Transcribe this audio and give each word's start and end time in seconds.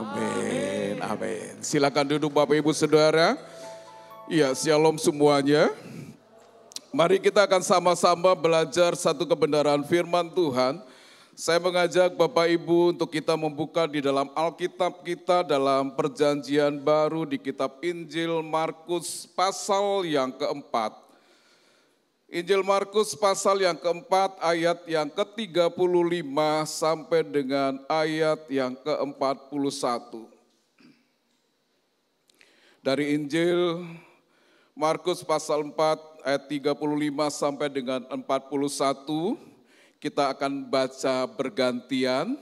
Amin, 0.00 0.96
amin. 1.04 1.60
Silakan 1.60 2.16
duduk 2.16 2.32
Bapak 2.32 2.56
Ibu 2.56 2.72
Saudara. 2.72 3.36
Ya, 4.32 4.48
shalom 4.56 4.96
semuanya. 4.96 5.68
Mari 6.88 7.20
kita 7.20 7.44
akan 7.44 7.60
sama-sama 7.60 8.32
belajar 8.32 8.96
satu 8.96 9.28
kebenaran 9.28 9.84
firman 9.84 10.32
Tuhan. 10.32 10.80
Saya 11.36 11.60
mengajak 11.60 12.16
Bapak 12.16 12.48
Ibu 12.48 12.96
untuk 12.96 13.12
kita 13.12 13.36
membuka 13.36 13.84
di 13.84 14.00
dalam 14.00 14.32
Alkitab 14.32 15.04
kita 15.04 15.44
dalam 15.44 15.92
perjanjian 15.92 16.80
baru 16.80 17.28
di 17.28 17.36
kitab 17.36 17.76
Injil 17.84 18.40
Markus 18.40 19.28
pasal 19.36 20.08
yang 20.08 20.32
keempat. 20.32 21.09
Injil 22.30 22.62
Markus 22.62 23.18
pasal 23.18 23.66
yang 23.66 23.74
keempat 23.74 24.38
ayat 24.38 24.86
yang 24.86 25.10
ke-35 25.10 26.30
sampai 26.62 27.26
dengan 27.26 27.82
ayat 27.90 28.46
yang 28.46 28.78
ke-41. 28.78 30.30
Dari 32.86 33.18
Injil 33.18 33.82
Markus 34.78 35.26
pasal 35.26 35.74
4 35.74 35.74
ayat 36.22 36.46
35 36.46 36.78
sampai 37.34 37.66
dengan 37.66 38.06
41 38.06 38.22
kita 39.98 40.30
akan 40.30 40.70
baca 40.70 41.26
bergantian 41.34 42.38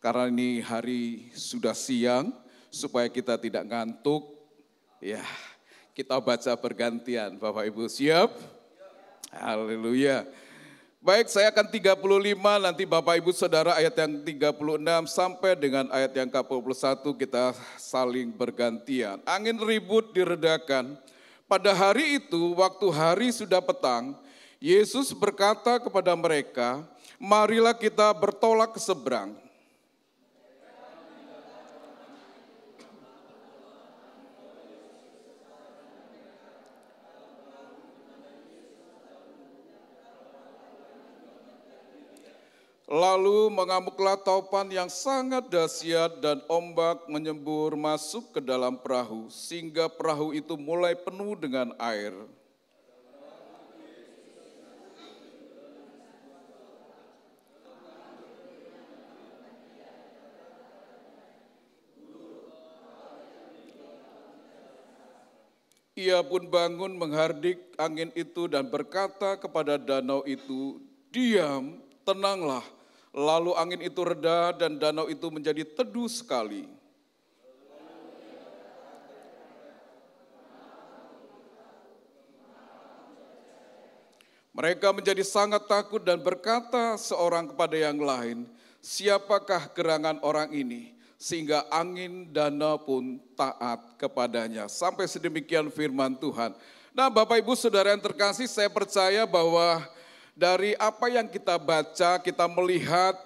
karena 0.00 0.32
ini 0.32 0.64
hari 0.64 1.28
sudah 1.36 1.76
siang 1.76 2.32
supaya 2.72 3.12
kita 3.12 3.36
tidak 3.36 3.68
ngantuk. 3.68 4.32
Ya, 4.96 5.20
kita 5.92 6.16
baca 6.24 6.56
bergantian. 6.56 7.36
Bapak 7.36 7.68
Ibu 7.68 7.84
siap? 7.84 8.59
Haleluya. 9.30 10.26
Baik, 11.00 11.30
saya 11.32 11.48
akan 11.54 11.70
35 11.70 11.96
nanti 12.60 12.82
Bapak 12.84 13.22
Ibu 13.22 13.30
Saudara 13.32 13.78
ayat 13.78 13.94
yang 13.94 14.20
36 14.26 15.06
sampai 15.08 15.56
dengan 15.56 15.86
ayat 15.88 16.12
yang 16.12 16.28
ke-41 16.28 17.00
kita 17.16 17.56
saling 17.78 18.34
bergantian. 18.34 19.22
Angin 19.24 19.56
ribut 19.62 20.12
diredakan. 20.12 20.98
Pada 21.46 21.72
hari 21.72 22.20
itu, 22.20 22.52
waktu 22.58 22.86
hari 22.90 23.32
sudah 23.32 23.62
petang, 23.62 24.18
Yesus 24.60 25.14
berkata 25.14 25.80
kepada 25.80 26.12
mereka, 26.12 26.84
marilah 27.16 27.72
kita 27.72 28.12
bertolak 28.12 28.76
ke 28.76 28.80
seberang. 28.82 29.32
Lalu 42.90 43.54
mengamuklah 43.54 44.18
taupan 44.18 44.66
yang 44.66 44.90
sangat 44.90 45.46
dahsyat 45.46 46.18
dan 46.18 46.42
ombak 46.50 47.06
menyembur 47.06 47.78
masuk 47.78 48.34
ke 48.34 48.40
dalam 48.42 48.74
perahu 48.82 49.30
sehingga 49.30 49.86
perahu 49.86 50.34
itu 50.34 50.58
mulai 50.58 50.98
penuh 50.98 51.38
dengan 51.38 51.70
air. 51.78 52.10
Ia 65.94 66.26
pun 66.26 66.50
bangun 66.50 66.98
menghardik 66.98 67.70
angin 67.78 68.10
itu 68.18 68.50
dan 68.50 68.66
berkata 68.66 69.38
kepada 69.38 69.78
danau 69.78 70.26
itu, 70.26 70.82
"Diam, 71.14 71.78
tenanglah." 72.02 72.79
Lalu 73.10 73.58
angin 73.58 73.82
itu 73.82 74.06
reda 74.06 74.54
dan 74.54 74.78
danau 74.78 75.10
itu 75.10 75.26
menjadi 75.34 75.66
teduh 75.66 76.06
sekali. 76.06 76.70
Mereka 84.50 84.92
menjadi 84.92 85.24
sangat 85.24 85.64
takut 85.66 86.04
dan 86.04 86.20
berkata 86.20 86.94
seorang 87.00 87.50
kepada 87.50 87.74
yang 87.74 87.96
lain, 87.96 88.44
"Siapakah 88.84 89.72
gerangan 89.72 90.20
orang 90.20 90.52
ini?" 90.52 91.00
sehingga 91.20 91.68
angin 91.68 92.32
danau 92.32 92.80
pun 92.80 93.20
taat 93.36 94.00
kepadanya. 94.00 94.72
Sampai 94.72 95.04
sedemikian 95.04 95.68
firman 95.68 96.16
Tuhan. 96.16 96.56
Nah, 96.96 97.12
Bapak 97.12 97.44
Ibu 97.44 97.52
Saudara 97.52 97.92
yang 97.92 98.00
terkasih, 98.00 98.48
saya 98.48 98.72
percaya 98.72 99.28
bahwa 99.28 99.84
dari 100.34 100.74
apa 100.78 101.06
yang 101.10 101.26
kita 101.26 101.58
baca, 101.58 102.18
kita 102.22 102.46
melihat 102.50 103.16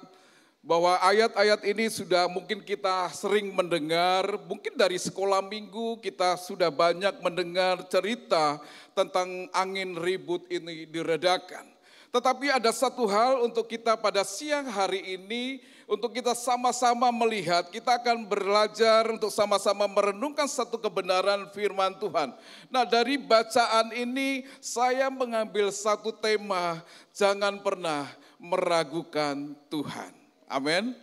bahwa 0.64 0.96
ayat-ayat 1.04 1.60
ini 1.68 1.92
sudah 1.92 2.24
mungkin 2.24 2.64
kita 2.64 3.12
sering 3.12 3.52
mendengar, 3.52 4.40
mungkin 4.48 4.72
dari 4.72 4.96
sekolah 4.96 5.44
minggu 5.44 6.00
kita 6.00 6.40
sudah 6.40 6.72
banyak 6.72 7.20
mendengar 7.20 7.84
cerita 7.92 8.56
tentang 8.96 9.44
angin 9.52 9.92
ribut 10.00 10.48
ini 10.48 10.88
diredakan. 10.88 11.68
Tetapi 12.08 12.48
ada 12.48 12.72
satu 12.72 13.04
hal 13.04 13.44
untuk 13.44 13.68
kita 13.68 13.98
pada 14.00 14.24
siang 14.24 14.70
hari 14.70 15.20
ini, 15.20 15.60
untuk 15.84 16.16
kita 16.16 16.32
sama-sama 16.32 17.12
melihat, 17.12 17.68
kita 17.68 18.00
akan 18.00 18.24
belajar 18.24 19.04
untuk 19.12 19.28
sama-sama 19.28 19.84
merenungkan 19.84 20.48
satu 20.48 20.80
kebenaran 20.80 21.48
firman 21.52 21.92
Tuhan. 22.00 22.32
Nah 22.72 22.84
dari 22.88 23.20
bacaan 23.20 23.92
ini 23.92 24.48
saya 24.64 25.12
mengambil 25.12 25.68
satu 25.68 26.08
tema, 26.12 26.80
jangan 27.12 27.60
pernah 27.60 28.08
meragukan 28.40 29.52
Tuhan. 29.68 30.12
Amin. 30.48 30.96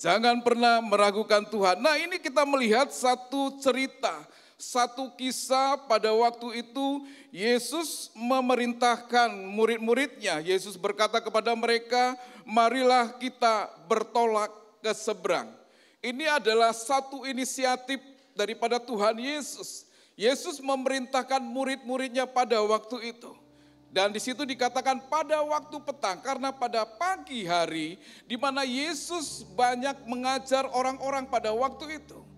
Jangan 0.00 0.40
pernah 0.40 0.80
meragukan 0.80 1.44
Tuhan. 1.44 1.76
Nah 1.80 2.00
ini 2.00 2.16
kita 2.16 2.48
melihat 2.48 2.88
satu 2.88 3.60
cerita 3.60 4.16
satu 4.60 5.16
kisah 5.16 5.88
pada 5.88 6.12
waktu 6.12 6.60
itu 6.60 7.08
Yesus 7.32 8.12
memerintahkan 8.12 9.32
murid-muridnya. 9.48 10.44
Yesus 10.44 10.76
berkata 10.76 11.16
kepada 11.16 11.56
mereka, 11.56 12.12
marilah 12.44 13.16
kita 13.16 13.72
bertolak 13.88 14.52
ke 14.84 14.92
seberang. 14.92 15.48
Ini 16.04 16.36
adalah 16.36 16.76
satu 16.76 17.24
inisiatif 17.24 18.04
daripada 18.36 18.76
Tuhan 18.76 19.16
Yesus. 19.16 19.88
Yesus 20.12 20.60
memerintahkan 20.60 21.40
murid-muridnya 21.40 22.28
pada 22.28 22.60
waktu 22.60 23.16
itu. 23.16 23.32
Dan 23.90 24.14
di 24.14 24.22
situ 24.22 24.46
dikatakan 24.46 25.10
pada 25.10 25.42
waktu 25.42 25.74
petang 25.82 26.22
karena 26.22 26.54
pada 26.54 26.86
pagi 26.86 27.42
hari 27.42 27.98
di 28.22 28.38
mana 28.38 28.62
Yesus 28.62 29.42
banyak 29.56 30.06
mengajar 30.06 30.68
orang-orang 30.70 31.26
pada 31.26 31.50
waktu 31.50 31.98
itu. 31.98 32.29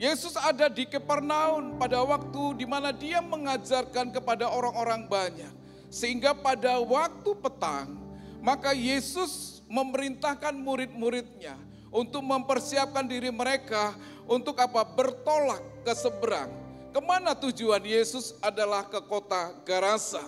Yesus 0.00 0.32
ada 0.32 0.72
di 0.72 0.88
Kepernaun 0.88 1.76
pada 1.76 2.00
waktu 2.00 2.56
di 2.56 2.64
mana 2.64 2.88
dia 2.88 3.20
mengajarkan 3.20 4.08
kepada 4.16 4.48
orang-orang 4.48 5.04
banyak. 5.04 5.52
Sehingga 5.92 6.32
pada 6.32 6.80
waktu 6.80 7.36
petang, 7.36 8.00
maka 8.40 8.72
Yesus 8.72 9.60
memerintahkan 9.68 10.56
murid-muridnya 10.56 11.52
untuk 11.92 12.24
mempersiapkan 12.24 13.04
diri 13.04 13.28
mereka 13.28 13.92
untuk 14.24 14.56
apa? 14.56 14.88
Bertolak 14.88 15.60
ke 15.84 15.92
seberang. 15.92 16.48
Ke 16.96 17.00
mana 17.04 17.36
tujuan 17.36 17.84
Yesus 17.84 18.32
adalah 18.40 18.88
ke 18.88 19.04
kota 19.04 19.52
Garasa. 19.68 20.24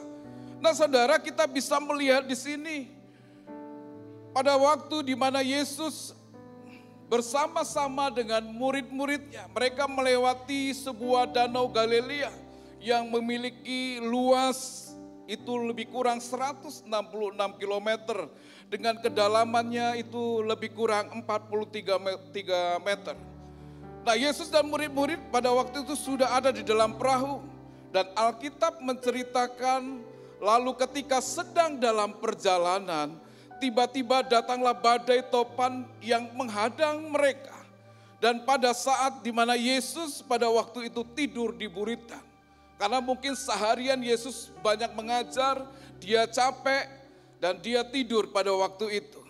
Nah 0.60 0.76
saudara 0.76 1.16
kita 1.16 1.48
bisa 1.48 1.80
melihat 1.80 2.28
di 2.28 2.36
sini. 2.36 2.92
Pada 4.36 4.52
waktu 4.52 5.00
di 5.00 5.16
mana 5.16 5.40
Yesus 5.40 6.12
bersama-sama 7.12 8.08
dengan 8.08 8.40
murid-muridnya. 8.56 9.44
Mereka 9.52 9.84
melewati 9.84 10.72
sebuah 10.72 11.28
danau 11.28 11.68
Galilea 11.68 12.32
yang 12.80 13.12
memiliki 13.12 14.00
luas 14.00 14.88
itu 15.28 15.52
lebih 15.60 15.92
kurang 15.92 16.24
166 16.24 16.88
km 17.60 17.88
dengan 18.72 18.96
kedalamannya 18.96 20.00
itu 20.00 20.40
lebih 20.40 20.72
kurang 20.72 21.12
43 21.20 22.80
meter. 22.80 23.16
Nah 24.08 24.16
Yesus 24.16 24.48
dan 24.48 24.64
murid-murid 24.72 25.20
pada 25.28 25.52
waktu 25.52 25.84
itu 25.84 25.92
sudah 25.92 26.32
ada 26.32 26.48
di 26.48 26.64
dalam 26.64 26.96
perahu 26.96 27.44
dan 27.92 28.08
Alkitab 28.16 28.80
menceritakan 28.80 30.00
lalu 30.40 30.72
ketika 30.80 31.20
sedang 31.20 31.76
dalam 31.76 32.16
perjalanan 32.16 33.20
tiba-tiba 33.62 34.26
datanglah 34.26 34.74
badai 34.74 35.22
topan 35.30 35.86
yang 36.02 36.26
menghadang 36.34 37.06
mereka. 37.06 37.54
Dan 38.18 38.42
pada 38.42 38.74
saat 38.74 39.22
di 39.22 39.30
mana 39.30 39.54
Yesus 39.54 40.18
pada 40.26 40.50
waktu 40.50 40.90
itu 40.90 41.06
tidur 41.14 41.54
di 41.54 41.70
buritan. 41.70 42.22
Karena 42.74 42.98
mungkin 42.98 43.38
seharian 43.38 44.02
Yesus 44.02 44.50
banyak 44.58 44.90
mengajar, 44.98 45.62
dia 46.02 46.26
capek 46.26 46.90
dan 47.38 47.62
dia 47.62 47.86
tidur 47.86 48.26
pada 48.34 48.50
waktu 48.50 48.98
itu. 48.98 49.22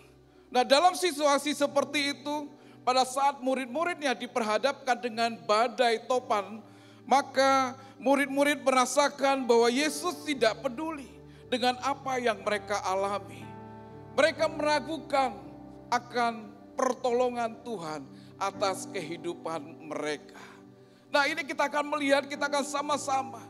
Nah 0.49 0.65
dalam 0.65 0.97
situasi 0.97 1.53
seperti 1.53 2.17
itu, 2.17 2.49
pada 2.81 3.05
saat 3.05 3.37
murid-muridnya 3.41 4.17
diperhadapkan 4.17 4.97
dengan 4.97 5.37
badai 5.45 6.05
topan, 6.09 6.61
maka 7.05 7.77
murid-murid 8.01 8.65
merasakan 8.65 9.45
bahwa 9.45 9.69
Yesus 9.69 10.25
tidak 10.25 10.61
peduli 10.65 11.09
dengan 11.49 11.77
apa 11.85 12.17
yang 12.17 12.41
mereka 12.41 12.81
alami. 12.81 13.52
Mereka 14.13 14.45
meragukan 14.49 15.33
akan 15.89 16.33
pertolongan 16.77 17.57
Tuhan, 17.65 18.01
atas 18.37 18.89
kehidupan 18.89 19.89
mereka. 19.89 20.41
Nah 21.13 21.29
ini 21.29 21.45
kita 21.45 21.69
akan 21.69 21.85
melihat, 21.93 22.25
kita 22.25 22.49
akan 22.49 22.65
sama-sama 22.65 23.41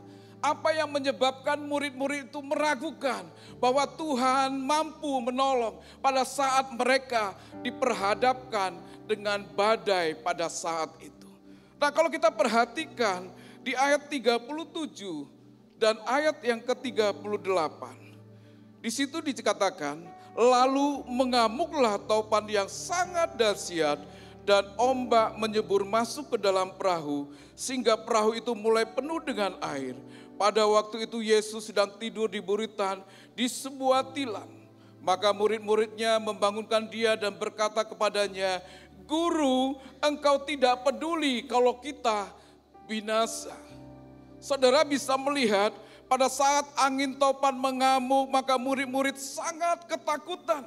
apa 0.44 0.76
yang 0.76 0.92
menyebabkan 0.92 1.56
murid-murid 1.56 2.28
itu 2.28 2.40
meragukan 2.44 3.24
bahwa 3.56 3.88
Tuhan 3.88 4.52
mampu 4.60 5.08
menolong 5.24 5.80
pada 6.04 6.20
saat 6.20 6.68
mereka 6.76 7.32
diperhadapkan 7.64 8.76
dengan 9.08 9.40
badai 9.56 10.20
pada 10.20 10.52
saat 10.52 10.92
itu. 11.00 11.28
Nah, 11.80 11.88
kalau 11.88 12.12
kita 12.12 12.28
perhatikan 12.28 13.32
di 13.64 13.72
ayat 13.72 14.04
37 14.12 14.44
dan 15.80 15.96
ayat 16.04 16.36
yang 16.44 16.60
ke-38. 16.60 17.82
Di 18.84 18.90
situ 18.92 19.24
dikatakan, 19.24 20.04
lalu 20.34 21.06
mengamuklah 21.06 21.96
topan 22.02 22.44
yang 22.50 22.66
sangat 22.66 23.38
dahsyat 23.38 24.02
dan 24.44 24.66
ombak 24.76 25.38
menyebur 25.40 25.86
masuk 25.88 26.36
ke 26.36 26.38
dalam 26.42 26.74
perahu 26.74 27.32
sehingga 27.56 27.96
perahu 27.96 28.36
itu 28.36 28.52
mulai 28.52 28.84
penuh 28.84 29.22
dengan 29.22 29.56
air 29.62 29.96
pada 30.34 30.66
waktu 30.66 31.06
itu 31.06 31.22
Yesus 31.22 31.70
sedang 31.70 31.94
tidur 31.96 32.26
di 32.26 32.42
buritan 32.42 33.00
di 33.32 33.46
sebuah 33.46 34.12
tilam. 34.12 34.50
Maka 35.04 35.36
murid-muridnya 35.36 36.16
membangunkan 36.16 36.88
dia 36.88 37.12
dan 37.12 37.36
berkata 37.36 37.84
kepadanya, 37.84 38.64
Guru, 39.04 39.76
engkau 40.00 40.40
tidak 40.48 40.80
peduli 40.80 41.44
kalau 41.44 41.76
kita 41.76 42.32
binasa. 42.88 43.52
Saudara 44.40 44.80
bisa 44.80 45.12
melihat 45.20 45.76
pada 46.06 46.28
saat 46.28 46.68
angin 46.76 47.16
topan 47.16 47.56
mengamuk, 47.56 48.28
maka 48.28 48.54
murid-murid 48.60 49.16
sangat 49.16 49.88
ketakutan. 49.88 50.64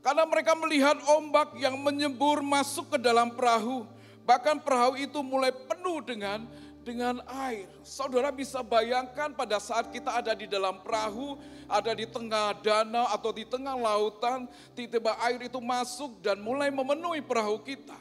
Karena 0.00 0.24
mereka 0.24 0.56
melihat 0.56 0.96
ombak 1.12 1.56
yang 1.60 1.76
menyembur 1.76 2.40
masuk 2.40 2.96
ke 2.96 2.98
dalam 2.98 3.36
perahu. 3.36 3.84
Bahkan 4.24 4.64
perahu 4.64 4.96
itu 4.96 5.20
mulai 5.20 5.52
penuh 5.52 6.00
dengan 6.00 6.48
dengan 6.80 7.20
air. 7.44 7.68
Saudara 7.84 8.32
bisa 8.32 8.64
bayangkan 8.64 9.36
pada 9.36 9.60
saat 9.60 9.92
kita 9.92 10.16
ada 10.16 10.32
di 10.32 10.48
dalam 10.48 10.80
perahu, 10.80 11.36
ada 11.68 11.92
di 11.92 12.08
tengah 12.08 12.56
danau 12.64 13.06
atau 13.12 13.30
di 13.30 13.44
tengah 13.44 13.76
lautan, 13.76 14.48
tiba-tiba 14.72 15.12
air 15.20 15.40
itu 15.44 15.60
masuk 15.60 16.18
dan 16.24 16.40
mulai 16.40 16.72
memenuhi 16.72 17.20
perahu 17.20 17.60
kita. 17.60 17.96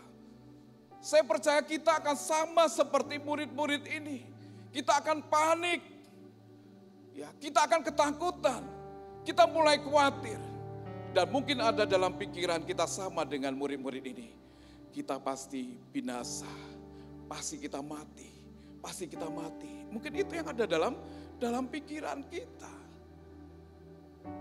Saya 1.00 1.24
percaya 1.24 1.64
kita 1.64 2.00
akan 2.00 2.16
sama 2.16 2.68
seperti 2.68 3.20
murid-murid 3.20 3.88
ini. 3.88 4.28
Kita 4.72 5.00
akan 5.00 5.24
panik. 5.28 5.99
Ya, 7.14 7.30
kita 7.42 7.66
akan 7.66 7.82
ketakutan. 7.84 8.64
Kita 9.26 9.46
mulai 9.50 9.82
khawatir. 9.82 10.40
Dan 11.14 11.26
mungkin 11.34 11.58
ada 11.60 11.90
dalam 11.90 12.16
pikiran 12.16 12.62
kita 12.64 12.86
sama 12.86 13.26
dengan 13.26 13.54
murid-murid 13.58 14.06
ini. 14.06 14.30
Kita 14.94 15.18
pasti 15.18 15.78
binasa. 15.94 16.50
Pasti 17.30 17.62
kita 17.62 17.82
mati 17.82 18.40
pasti 18.80 19.06
kita 19.06 19.28
mati. 19.28 19.86
Mungkin 19.92 20.12
itu 20.16 20.32
yang 20.34 20.48
ada 20.50 20.64
dalam 20.66 20.96
dalam 21.38 21.68
pikiran 21.68 22.24
kita. 22.28 22.74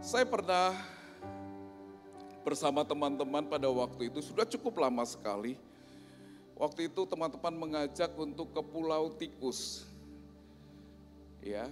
Saya 0.02 0.26
pernah 0.26 0.74
bersama 2.46 2.86
teman-teman 2.86 3.44
pada 3.44 3.68
waktu 3.68 4.08
itu 4.08 4.22
sudah 4.22 4.46
cukup 4.46 4.78
lama 4.78 5.04
sekali. 5.04 5.58
Waktu 6.58 6.90
itu 6.90 7.06
teman-teman 7.06 7.54
mengajak 7.54 8.10
untuk 8.18 8.50
ke 8.50 8.62
Pulau 8.66 9.14
Tikus. 9.14 9.86
Ya, 11.38 11.70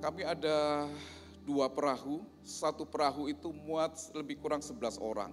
kami 0.00 0.22
ada 0.26 0.86
dua 1.46 1.70
perahu, 1.70 2.26
satu 2.42 2.82
perahu 2.82 3.30
itu 3.30 3.54
muat 3.54 3.94
lebih 4.12 4.38
kurang 4.42 4.60
11 4.60 4.98
orang. 4.98 5.32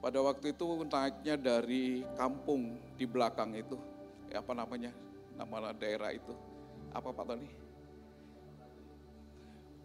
Pada 0.00 0.16
waktu 0.24 0.56
itu 0.56 0.64
naiknya 0.88 1.36
dari 1.36 2.08
kampung 2.16 2.80
di 2.96 3.04
belakang 3.04 3.52
itu 3.52 3.76
ya 4.32 4.40
apa 4.40 4.56
namanya, 4.56 4.96
nama 5.36 5.76
daerah 5.76 6.08
itu. 6.16 6.32
Apa 6.90 7.12
Pak 7.12 7.24
Tony? 7.28 7.48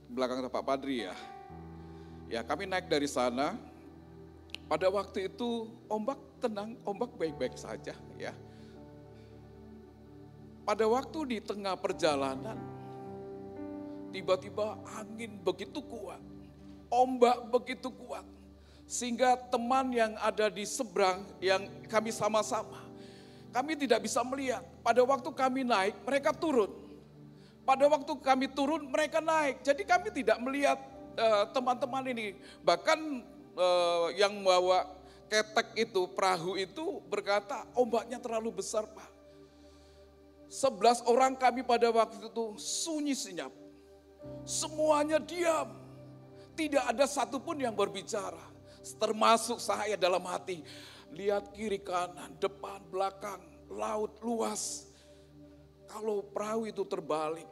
Belakang 0.08 0.48
Pak 0.48 0.63
Padri 0.63 1.04
ya. 1.04 1.16
Ya 2.31 2.42
kami 2.42 2.66
naik 2.66 2.88
dari 2.88 3.06
sana, 3.06 3.60
pada 4.66 4.90
waktu 4.90 5.30
itu 5.30 5.69
ombak 5.92 6.18
tenang, 6.42 6.80
ombak 6.88 7.13
baik-baik 7.19 7.54
saja 7.60 7.94
ya. 8.18 8.34
Pada 10.66 10.90
waktu 10.90 11.38
di 11.38 11.38
tengah 11.44 11.78
perjalanan, 11.78 12.58
tiba-tiba 14.16 14.80
angin 14.96 15.36
begitu 15.44 15.84
kuat, 15.84 16.24
ombak 16.88 17.52
begitu 17.52 17.92
kuat, 17.92 18.24
sehingga 18.88 19.36
teman 19.52 19.92
yang 19.92 20.16
ada 20.24 20.48
di 20.48 20.64
seberang 20.64 21.28
yang 21.44 21.68
kami 21.92 22.16
sama-sama 22.16 22.86
kami 23.56 23.80
tidak 23.80 24.04
bisa 24.04 24.20
melihat. 24.28 24.60
Pada 24.84 25.00
waktu 25.08 25.32
kami 25.32 25.64
naik, 25.64 25.96
mereka 26.04 26.36
turun. 26.36 26.68
Pada 27.64 27.88
waktu 27.88 28.12
kami 28.20 28.52
turun, 28.52 28.84
mereka 28.92 29.24
naik. 29.24 29.64
Jadi 29.64 29.88
kami 29.88 30.12
tidak 30.12 30.44
melihat 30.44 30.76
eh, 31.16 31.44
teman-teman 31.56 32.04
uh, 32.04 32.12
ini. 32.12 32.36
Bahkan 32.68 33.00
uh, 33.56 34.12
yang 34.20 34.44
membawa 34.44 34.92
ketek 35.32 35.88
itu, 35.88 36.04
perahu 36.12 36.60
itu 36.60 37.00
berkata, 37.08 37.64
ombaknya 37.80 38.20
terlalu 38.20 38.60
besar 38.60 38.92
Pak. 38.92 39.08
Sebelas 40.52 41.00
orang 41.08 41.40
kami 41.40 41.64
pada 41.64 41.88
waktu 41.96 42.28
itu 42.28 42.60
sunyi 42.60 43.16
senyap. 43.16 43.56
Semuanya 44.45 45.18
diam. 45.18 45.74
Tidak 46.56 46.86
ada 46.86 47.04
satupun 47.10 47.60
yang 47.60 47.75
berbicara. 47.75 48.42
Termasuk 49.01 49.57
saya 49.57 49.98
dalam 49.98 50.22
hati 50.30 50.62
lihat 51.16 51.51
kiri 51.56 51.81
kanan, 51.81 52.38
depan, 52.38 52.83
belakang, 52.92 53.42
laut 53.72 54.19
luas. 54.22 54.88
Kalau 55.89 56.22
perahu 56.22 56.69
itu 56.69 56.83
terbalik, 56.86 57.48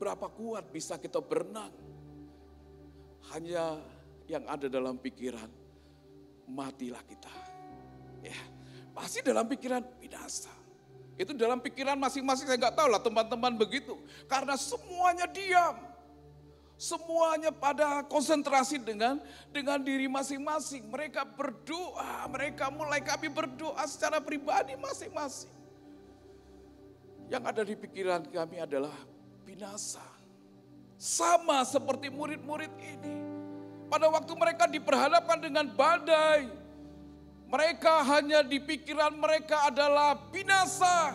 berapa 0.00 0.26
kuat 0.30 0.68
bisa 0.72 0.98
kita 0.98 1.20
berenang? 1.22 1.72
Hanya 3.32 3.80
yang 4.28 4.44
ada 4.48 4.68
dalam 4.68 5.00
pikiran, 5.00 5.48
matilah 6.48 7.00
kita. 7.04 7.32
Ya, 8.24 8.40
pasti 8.96 9.20
dalam 9.20 9.44
pikiran 9.48 9.84
binasa. 10.00 10.63
Itu 11.14 11.30
dalam 11.34 11.62
pikiran 11.62 11.94
masing-masing 11.94 12.50
saya 12.50 12.58
nggak 12.58 12.74
tahu 12.74 12.88
lah 12.90 12.98
teman-teman 12.98 13.54
begitu. 13.54 13.94
Karena 14.26 14.58
semuanya 14.58 15.30
diam. 15.30 15.78
Semuanya 16.74 17.54
pada 17.54 18.02
konsentrasi 18.10 18.82
dengan 18.82 19.22
dengan 19.54 19.78
diri 19.78 20.10
masing-masing. 20.10 20.90
Mereka 20.90 21.22
berdoa, 21.22 22.26
mereka 22.26 22.66
mulai 22.74 22.98
kami 22.98 23.30
berdoa 23.30 23.86
secara 23.86 24.18
pribadi 24.18 24.74
masing-masing. 24.74 25.54
Yang 27.30 27.42
ada 27.46 27.62
di 27.62 27.74
pikiran 27.78 28.26
kami 28.26 28.58
adalah 28.58 28.94
binasa. 29.46 30.02
Sama 30.98 31.62
seperti 31.62 32.10
murid-murid 32.10 32.74
ini. 32.74 33.16
Pada 33.86 34.10
waktu 34.10 34.32
mereka 34.34 34.66
diperhadapkan 34.66 35.38
dengan 35.38 35.70
badai, 35.70 36.50
mereka 37.54 38.02
hanya 38.02 38.42
di 38.42 38.58
pikiran 38.58 39.14
mereka 39.14 39.70
adalah 39.70 40.18
binasa. 40.34 41.14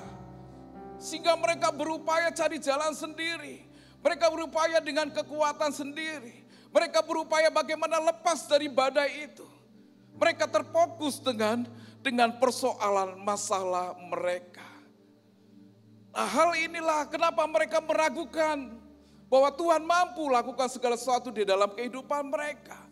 Sehingga 0.95 1.35
mereka 1.35 1.67
berupaya 1.75 2.31
cari 2.31 2.63
jalan 2.63 2.95
sendiri. 2.95 3.67
Mereka 3.99 4.31
berupaya 4.31 4.79
dengan 4.79 5.11
kekuatan 5.11 5.75
sendiri. 5.75 6.47
Mereka 6.71 7.03
berupaya 7.03 7.51
bagaimana 7.51 7.99
lepas 7.99 8.47
dari 8.47 8.71
badai 8.71 9.27
itu. 9.27 9.43
Mereka 10.15 10.47
terfokus 10.47 11.19
dengan 11.19 11.67
dengan 11.99 12.39
persoalan 12.39 13.19
masalah 13.19 13.99
mereka. 13.99 14.63
Nah, 16.15 16.23
hal 16.23 16.55
inilah 16.55 17.03
kenapa 17.11 17.43
mereka 17.51 17.83
meragukan 17.83 18.79
bahwa 19.27 19.49
Tuhan 19.51 19.83
mampu 19.83 20.31
lakukan 20.31 20.71
segala 20.71 20.95
sesuatu 20.95 21.35
di 21.35 21.43
dalam 21.43 21.67
kehidupan 21.75 22.31
mereka. 22.31 22.88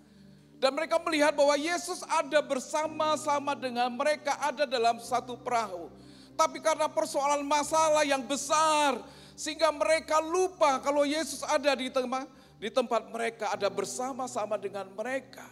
Dan 0.57 0.73
mereka 0.73 0.97
melihat 1.05 1.37
bahwa 1.37 1.53
Yesus 1.53 2.01
ada 2.09 2.41
bersama-sama 2.41 3.53
dengan 3.53 3.93
mereka, 3.93 4.33
ada 4.41 4.65
dalam 4.65 4.97
satu 4.97 5.37
perahu. 5.37 5.93
Tapi 6.33 6.57
karena 6.61 6.89
persoalan 6.89 7.45
masalah 7.45 8.01
yang 8.01 8.25
besar, 8.25 8.97
sehingga 9.37 9.69
mereka 9.69 10.17
lupa 10.17 10.81
kalau 10.81 11.05
Yesus 11.05 11.45
ada 11.45 11.77
di 11.77 11.93
tempat 11.93 12.25
di 12.57 12.73
tempat 12.73 13.05
mereka 13.13 13.53
ada 13.53 13.69
bersama-sama 13.69 14.57
dengan 14.57 14.89
mereka. 14.97 15.45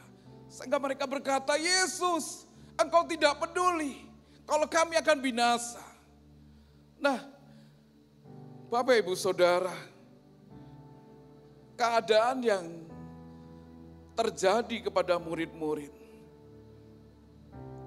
Sehingga 0.49 0.81
mereka 0.81 1.05
berkata, 1.05 1.53
"Yesus, 1.53 2.49
Engkau 2.81 3.05
tidak 3.05 3.37
peduli 3.37 4.09
kalau 4.49 4.65
kami 4.65 4.97
akan 4.97 5.17
binasa." 5.21 5.85
Nah, 6.97 7.21
Bapak 8.73 9.05
Ibu 9.05 9.13
Saudara, 9.13 9.73
keadaan 11.77 12.41
yang 12.41 12.65
terjadi 14.15 14.87
kepada 14.87 15.19
murid-murid 15.19 15.91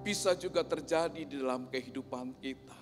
bisa 0.05 0.37
juga 0.37 0.61
terjadi 0.63 1.25
di 1.25 1.37
dalam 1.41 1.69
kehidupan 1.69 2.37
kita 2.39 2.79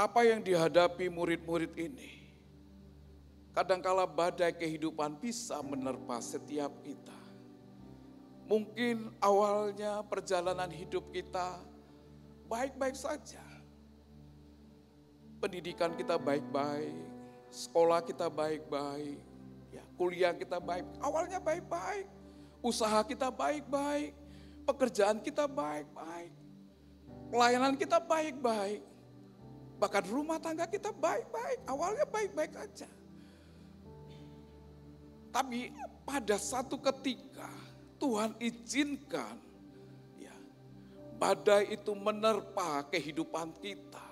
apa 0.00 0.24
yang 0.24 0.40
dihadapi 0.40 1.12
murid-murid 1.12 1.76
ini. 1.76 2.16
Kadangkala 3.52 4.06
badai 4.06 4.54
kehidupan 4.54 5.18
bisa 5.18 5.58
menerpa 5.60 6.22
setiap 6.22 6.70
kita. 6.80 7.18
Mungkin 8.48 9.12
awalnya 9.20 10.02
perjalanan 10.06 10.70
hidup 10.70 11.10
kita 11.12 11.60
baik-baik 12.48 12.96
saja. 12.96 13.42
Pendidikan 15.42 15.92
kita 15.98 16.16
baik-baik, 16.16 16.96
sekolah 17.50 18.00
kita 18.06 18.32
baik-baik, 18.32 19.20
kuliah 20.00 20.32
kita 20.32 20.56
baik. 20.56 20.88
Awalnya 21.04 21.36
baik-baik, 21.44 22.08
usaha 22.64 23.04
kita 23.04 23.28
baik-baik, 23.28 24.16
pekerjaan 24.64 25.20
kita 25.20 25.44
baik-baik, 25.44 26.32
pelayanan 27.28 27.76
kita 27.76 28.00
baik-baik, 28.00 28.80
bahkan 29.76 30.00
rumah 30.08 30.40
tangga 30.40 30.64
kita 30.64 30.88
baik-baik. 30.96 31.60
Awalnya 31.68 32.08
baik-baik 32.08 32.52
aja. 32.56 32.88
Tapi 35.28 35.68
pada 36.08 36.40
satu 36.40 36.80
ketika 36.80 37.52
Tuhan 38.00 38.32
izinkan 38.40 39.36
ya, 40.16 40.32
badai 41.20 41.76
itu 41.76 41.92
menerpa 41.92 42.88
kehidupan 42.88 43.52
kita. 43.60 44.08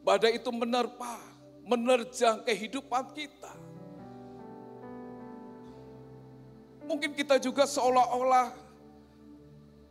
Badai 0.00 0.40
itu 0.40 0.48
menerpa, 0.48 1.20
menerjang 1.68 2.40
kehidupan 2.46 3.12
kita. 3.12 3.69
Mungkin 6.90 7.14
kita 7.14 7.38
juga 7.38 7.70
seolah-olah 7.70 8.50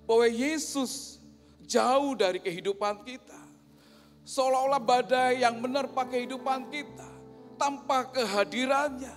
bahwa 0.04 0.28
Yesus 0.28 1.24
jauh 1.64 2.12
dari 2.20 2.44
kehidupan 2.44 3.08
kita. 3.08 3.40
Seolah-olah 4.28 4.84
badai 4.84 5.48
yang 5.48 5.64
menerpa 5.64 6.04
kehidupan 6.04 6.68
kita 6.68 7.08
tanpa 7.56 8.04
kehadirannya. 8.12 9.16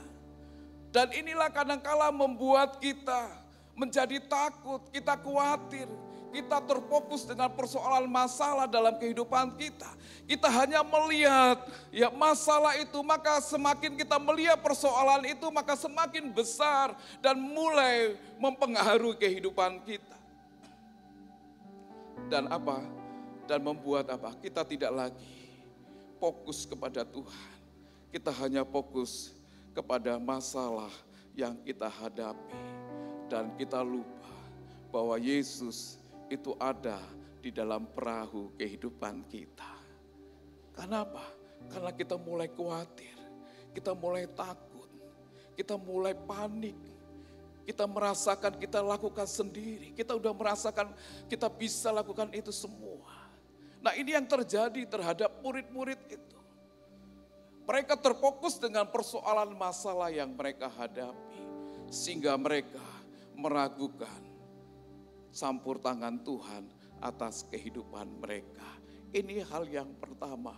Dan 0.95 1.11
inilah 1.11 1.51
kadangkala 1.51 2.15
membuat 2.15 2.79
kita 2.79 3.35
menjadi 3.75 4.21
takut, 4.31 4.87
kita 4.95 5.19
khawatir, 5.19 5.89
kita 6.33 6.65
terfokus 6.65 7.29
dengan 7.29 7.53
persoalan 7.53 8.09
masalah 8.09 8.65
dalam 8.65 8.97
kehidupan 8.97 9.53
kita. 9.61 9.87
Kita 10.25 10.49
hanya 10.49 10.81
melihat 10.81 11.61
ya 11.93 12.09
masalah 12.09 12.81
itu, 12.81 12.97
maka 13.05 13.39
semakin 13.45 13.95
kita 14.01 14.17
melihat 14.17 14.57
persoalan 14.65 15.29
itu, 15.29 15.47
maka 15.53 15.77
semakin 15.77 16.33
besar 16.33 16.97
dan 17.21 17.37
mulai 17.37 18.17
mempengaruhi 18.41 19.21
kehidupan 19.21 19.85
kita. 19.85 20.17
Dan 22.33 22.49
apa? 22.49 22.81
Dan 23.45 23.61
membuat 23.61 24.09
apa? 24.09 24.33
Kita 24.41 24.65
tidak 24.65 24.91
lagi 24.91 25.33
fokus 26.17 26.65
kepada 26.65 27.05
Tuhan. 27.05 27.53
Kita 28.09 28.33
hanya 28.41 28.65
fokus 28.65 29.37
kepada 29.77 30.17
masalah 30.17 30.93
yang 31.33 31.57
kita 31.65 31.89
hadapi, 31.89 32.61
dan 33.33 33.49
kita 33.57 33.81
lupa 33.81 34.29
bahwa 34.93 35.17
Yesus 35.17 35.97
itu 36.33 36.57
ada 36.57 36.97
di 37.45 37.53
dalam 37.53 37.85
perahu 37.85 38.57
kehidupan 38.57 39.29
kita. 39.29 39.73
Kenapa? 40.73 41.21
Karena 41.69 41.93
kita 41.93 42.17
mulai 42.17 42.49
khawatir, 42.49 43.13
kita 43.77 43.93
mulai 43.93 44.25
takut, 44.33 44.89
kita 45.53 45.77
mulai 45.77 46.17
panik, 46.17 46.79
kita 47.69 47.85
merasakan 47.85 48.57
kita 48.57 48.81
lakukan 48.81 49.29
sendiri, 49.29 49.93
kita 49.93 50.17
udah 50.17 50.33
merasakan 50.33 50.97
kita 51.29 51.53
bisa 51.53 51.93
lakukan 51.93 52.33
itu 52.33 52.51
semua. 52.51 53.13
Nah 53.85 53.93
ini 53.93 54.17
yang 54.17 54.25
terjadi 54.25 54.89
terhadap 54.89 55.29
murid-murid 55.45 56.01
itu. 56.09 56.39
Mereka 57.63 57.95
terfokus 58.01 58.59
dengan 58.59 58.89
persoalan 58.91 59.55
masalah 59.55 60.11
yang 60.11 60.35
mereka 60.35 60.67
hadapi, 60.67 61.43
sehingga 61.93 62.35
mereka 62.35 62.83
meragukan 63.39 64.32
campur 65.33 65.81
tangan 65.81 66.21
Tuhan 66.21 66.69
atas 67.01 67.49
kehidupan 67.51 68.21
mereka. 68.21 68.69
Ini 69.13 69.43
hal 69.49 69.67
yang 69.69 69.91
pertama. 69.99 70.55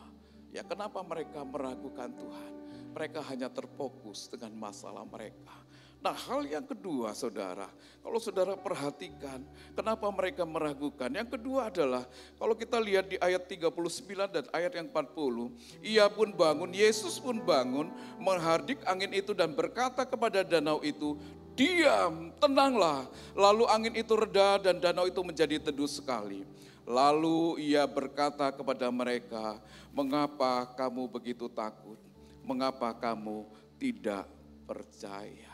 Ya, 0.55 0.63
kenapa 0.63 1.03
mereka 1.03 1.43
meragukan 1.43 2.11
Tuhan? 2.15 2.53
Mereka 2.95 3.27
hanya 3.27 3.51
terfokus 3.51 4.31
dengan 4.31 4.55
masalah 4.55 5.03
mereka. 5.03 5.65
Nah 6.05 6.13
hal 6.13 6.45
yang 6.45 6.69
kedua 6.69 7.17
saudara, 7.17 7.65
kalau 8.05 8.21
saudara 8.21 8.53
perhatikan 8.61 9.41
kenapa 9.73 10.05
mereka 10.13 10.45
meragukan. 10.45 11.09
Yang 11.09 11.41
kedua 11.41 11.73
adalah 11.73 12.05
kalau 12.37 12.53
kita 12.53 12.77
lihat 12.77 13.09
di 13.09 13.17
ayat 13.17 13.49
39 13.49 14.29
dan 14.29 14.45
ayat 14.53 14.77
yang 14.77 14.93
40. 14.93 15.81
Ia 15.81 16.05
pun 16.13 16.29
bangun, 16.37 16.77
Yesus 16.77 17.17
pun 17.17 17.41
bangun 17.41 17.89
menghardik 18.21 18.85
angin 18.85 19.17
itu 19.17 19.33
dan 19.33 19.57
berkata 19.57 20.05
kepada 20.05 20.45
danau 20.45 20.85
itu, 20.85 21.17
diam, 21.55 22.35
tenanglah. 22.43 23.07
Lalu 23.33 23.65
angin 23.71 23.95
itu 23.95 24.15
reda 24.19 24.59
dan 24.59 24.83
danau 24.83 25.07
itu 25.07 25.23
menjadi 25.23 25.59
teduh 25.59 25.89
sekali. 25.89 26.43
Lalu 26.85 27.65
ia 27.73 27.89
berkata 27.89 28.53
kepada 28.53 28.93
mereka, 28.93 29.57
mengapa 29.95 30.69
kamu 30.77 31.09
begitu 31.09 31.49
takut? 31.49 31.97
Mengapa 32.45 32.93
kamu 32.93 33.49
tidak 33.81 34.29
percaya? 34.69 35.54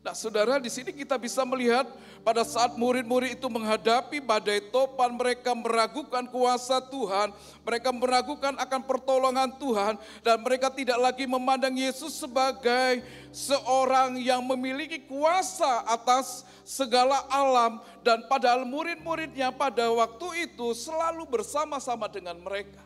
Nah 0.00 0.16
saudara 0.16 0.56
di 0.56 0.72
sini 0.72 0.96
kita 0.96 1.20
bisa 1.20 1.44
melihat 1.44 1.84
pada 2.24 2.40
saat 2.40 2.72
murid-murid 2.72 3.36
itu 3.36 3.44
menghadapi 3.52 4.16
badai 4.16 4.72
topan 4.72 5.12
mereka 5.12 5.52
meragukan 5.52 6.24
kuasa 6.24 6.80
Tuhan. 6.88 7.36
Mereka 7.68 7.92
meragukan 7.92 8.56
akan 8.56 8.80
pertolongan 8.88 9.52
Tuhan. 9.60 10.00
Dan 10.24 10.40
mereka 10.40 10.72
tidak 10.72 10.96
lagi 10.96 11.28
memandang 11.28 11.76
Yesus 11.76 12.16
sebagai 12.16 13.04
seorang 13.28 14.16
yang 14.16 14.40
memiliki 14.40 15.04
kuasa 15.04 15.84
atas 15.84 16.48
segala 16.64 17.20
alam. 17.28 17.84
Dan 18.00 18.24
padahal 18.24 18.64
murid-muridnya 18.64 19.52
pada 19.52 19.84
waktu 19.92 20.48
itu 20.48 20.72
selalu 20.72 21.28
bersama-sama 21.28 22.08
dengan 22.08 22.40
mereka. 22.40 22.80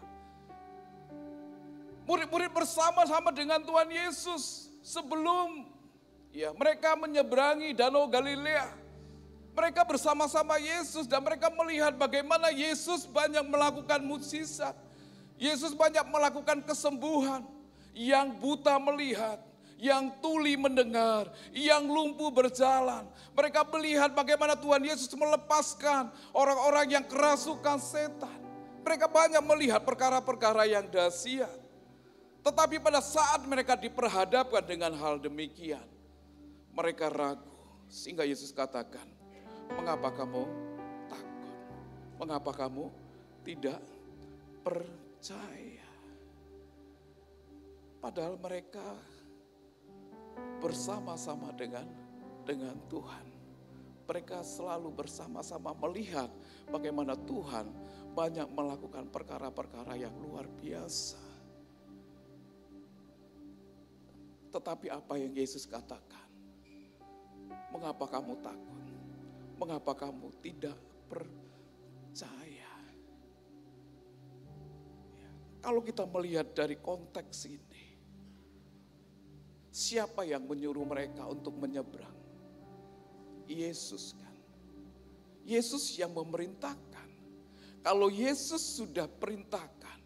Murid-murid 2.10 2.50
bersama-sama 2.50 3.30
dengan 3.30 3.62
Tuhan 3.62 3.86
Yesus 3.86 4.66
sebelum 4.82 5.73
Ya, 6.34 6.50
mereka 6.50 6.98
menyeberangi 6.98 7.70
Danau 7.78 8.10
Galilea. 8.10 8.66
Mereka 9.54 9.86
bersama-sama 9.86 10.58
Yesus 10.58 11.06
dan 11.06 11.22
mereka 11.22 11.46
melihat 11.46 11.94
bagaimana 11.94 12.50
Yesus 12.50 13.06
banyak 13.06 13.46
melakukan 13.46 14.02
mukjizat. 14.02 14.74
Yesus 15.38 15.70
banyak 15.78 16.02
melakukan 16.10 16.58
kesembuhan. 16.66 17.46
Yang 17.94 18.34
buta 18.42 18.74
melihat, 18.82 19.38
yang 19.78 20.10
tuli 20.18 20.58
mendengar, 20.58 21.30
yang 21.54 21.86
lumpuh 21.86 22.34
berjalan. 22.34 23.06
Mereka 23.30 23.62
melihat 23.70 24.10
bagaimana 24.10 24.58
Tuhan 24.58 24.82
Yesus 24.82 25.14
melepaskan 25.14 26.10
orang-orang 26.34 26.98
yang 26.98 27.06
kerasukan 27.06 27.78
setan. 27.78 28.42
Mereka 28.82 29.06
banyak 29.06 29.38
melihat 29.46 29.86
perkara-perkara 29.86 30.66
yang 30.66 30.90
dahsyat. 30.90 31.62
Tetapi 32.42 32.82
pada 32.82 32.98
saat 32.98 33.46
mereka 33.46 33.78
diperhadapkan 33.78 34.66
dengan 34.66 34.90
hal 34.98 35.22
demikian, 35.22 35.93
mereka 36.74 37.06
ragu. 37.08 37.54
Sehingga 37.86 38.26
Yesus 38.26 38.50
katakan, 38.50 39.06
mengapa 39.78 40.10
kamu 40.10 40.42
takut? 41.06 41.56
Mengapa 42.18 42.50
kamu 42.50 42.90
tidak 43.46 43.78
percaya? 44.66 45.86
Padahal 48.02 48.36
mereka 48.36 48.84
bersama-sama 50.60 51.54
dengan 51.54 51.86
dengan 52.44 52.76
Tuhan. 52.90 53.24
Mereka 54.04 54.44
selalu 54.44 54.92
bersama-sama 54.92 55.72
melihat 55.80 56.28
bagaimana 56.68 57.16
Tuhan 57.16 57.72
banyak 58.12 58.52
melakukan 58.52 59.08
perkara-perkara 59.08 59.96
yang 59.96 60.12
luar 60.20 60.44
biasa. 60.60 61.16
Tetapi 64.52 64.86
apa 64.92 65.16
yang 65.16 65.32
Yesus 65.32 65.64
katakan? 65.64 66.23
Mengapa 67.74 68.06
kamu 68.06 68.38
takut? 68.38 68.86
Mengapa 69.58 69.92
kamu 69.98 70.30
tidak 70.38 70.78
percaya? 71.10 72.70
Ya, 75.18 75.30
kalau 75.58 75.82
kita 75.82 76.06
melihat 76.06 76.54
dari 76.54 76.78
konteks 76.78 77.50
ini, 77.50 77.84
siapa 79.74 80.22
yang 80.22 80.46
menyuruh 80.46 80.86
mereka 80.86 81.26
untuk 81.26 81.58
menyeberang? 81.58 82.14
Yesus 83.50 84.14
kan. 84.22 84.38
Yesus 85.42 85.98
yang 85.98 86.14
memerintahkan. 86.14 87.10
Kalau 87.82 88.06
Yesus 88.08 88.80
sudah 88.80 89.10
perintahkan, 89.10 89.98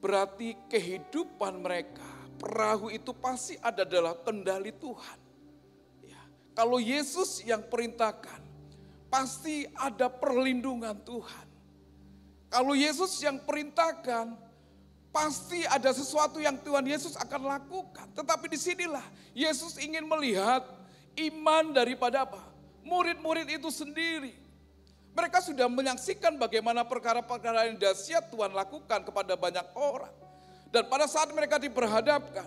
berarti 0.00 0.56
kehidupan 0.66 1.60
mereka, 1.60 2.08
perahu 2.40 2.88
itu 2.90 3.14
pasti 3.14 3.54
ada 3.60 3.84
dalam 3.86 4.16
kendali 4.26 4.74
Tuhan. 4.74 5.27
Kalau 6.58 6.82
Yesus 6.82 7.46
yang 7.46 7.62
perintahkan, 7.62 8.42
pasti 9.06 9.62
ada 9.78 10.10
perlindungan 10.10 10.98
Tuhan. 11.06 11.46
Kalau 12.50 12.74
Yesus 12.74 13.14
yang 13.22 13.38
perintahkan, 13.46 14.34
pasti 15.14 15.62
ada 15.70 15.94
sesuatu 15.94 16.42
yang 16.42 16.58
Tuhan 16.58 16.82
Yesus 16.82 17.14
akan 17.14 17.46
lakukan. 17.46 18.10
Tetapi 18.10 18.50
di 18.50 18.58
sinilah 18.58 19.06
Yesus 19.38 19.78
ingin 19.78 20.02
melihat 20.02 20.66
Iman 21.14 21.74
daripada 21.74 22.26
apa? 22.26 22.42
Murid-murid 22.82 23.46
itu 23.50 23.70
sendiri. 23.70 24.34
Mereka 25.14 25.42
sudah 25.42 25.66
menyaksikan 25.66 26.38
bagaimana 26.38 26.86
perkara-perkara 26.86 27.70
yang 27.70 27.78
dahsyat 27.78 28.30
Tuhan 28.30 28.54
lakukan 28.54 29.02
kepada 29.02 29.34
banyak 29.34 29.66
orang. 29.74 30.14
Dan 30.70 30.86
pada 30.86 31.10
saat 31.10 31.30
mereka 31.34 31.58
diperhadapkan 31.58 32.46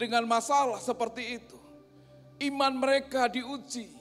dengan 0.00 0.24
masalah 0.24 0.80
seperti 0.80 1.40
itu, 1.40 1.55
iman 2.40 2.72
mereka 2.76 3.28
diuji. 3.30 3.92